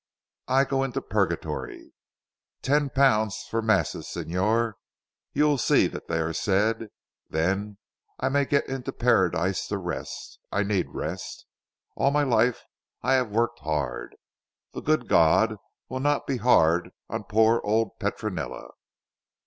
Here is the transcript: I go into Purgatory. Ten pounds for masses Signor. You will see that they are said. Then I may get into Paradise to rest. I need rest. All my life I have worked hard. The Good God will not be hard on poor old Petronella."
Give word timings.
I 0.47 0.63
go 0.65 0.81
into 0.83 0.99
Purgatory. 0.99 1.93
Ten 2.63 2.89
pounds 2.89 3.45
for 3.51 3.61
masses 3.61 4.07
Signor. 4.07 4.77
You 5.31 5.43
will 5.45 5.59
see 5.59 5.85
that 5.85 6.07
they 6.07 6.17
are 6.17 6.33
said. 6.33 6.87
Then 7.29 7.77
I 8.19 8.29
may 8.29 8.45
get 8.45 8.67
into 8.67 8.93
Paradise 8.93 9.67
to 9.67 9.77
rest. 9.77 10.39
I 10.51 10.63
need 10.63 10.89
rest. 10.95 11.45
All 11.95 12.09
my 12.09 12.23
life 12.23 12.63
I 13.03 13.13
have 13.13 13.29
worked 13.29 13.59
hard. 13.59 14.15
The 14.73 14.81
Good 14.81 15.07
God 15.07 15.57
will 15.87 15.99
not 15.99 16.25
be 16.25 16.37
hard 16.37 16.89
on 17.07 17.25
poor 17.25 17.61
old 17.63 17.99
Petronella." 17.99 18.71